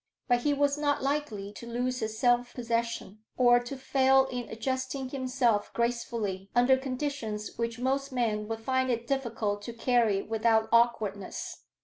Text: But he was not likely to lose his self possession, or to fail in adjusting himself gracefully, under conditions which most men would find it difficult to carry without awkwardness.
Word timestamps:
But 0.27 0.39
he 0.41 0.51
was 0.51 0.79
not 0.79 1.03
likely 1.03 1.51
to 1.53 1.67
lose 1.69 1.99
his 1.99 2.17
self 2.17 2.55
possession, 2.55 3.19
or 3.37 3.59
to 3.59 3.77
fail 3.77 4.25
in 4.31 4.49
adjusting 4.49 5.09
himself 5.09 5.71
gracefully, 5.73 6.49
under 6.55 6.75
conditions 6.75 7.55
which 7.59 7.77
most 7.77 8.11
men 8.11 8.47
would 8.47 8.61
find 8.61 8.89
it 8.89 9.05
difficult 9.05 9.61
to 9.61 9.73
carry 9.73 10.23
without 10.23 10.69
awkwardness. 10.71 11.65